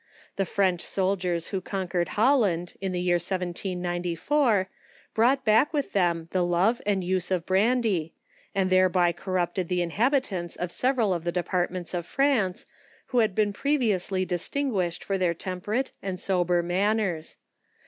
[0.35, 1.73] The French soldiers who ARDENT SPIRITS.
[1.73, 4.67] 19 conquered Holland, in the year 1794,
[5.13, 8.15] brought back with them the love and use of brandy,
[8.55, 12.65] and thereby corrupted the inhabitants of several of the departments of France,
[13.09, 17.37] who had been previously distinguished for their temper ate and sober manners.